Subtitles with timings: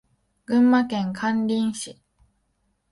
[0.47, 2.01] 群馬県館林市